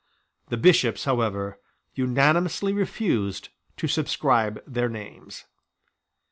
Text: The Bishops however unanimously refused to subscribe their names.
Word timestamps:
The 0.49 0.57
Bishops 0.57 1.03
however 1.05 1.59
unanimously 1.93 2.73
refused 2.73 3.49
to 3.77 3.87
subscribe 3.87 4.63
their 4.65 4.89
names. 4.89 5.45